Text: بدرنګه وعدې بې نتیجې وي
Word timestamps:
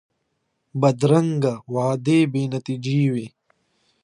بدرنګه 0.81 1.53
وعدې 1.73 2.19
بې 2.31 2.43
نتیجې 2.55 3.01
وي 3.13 3.27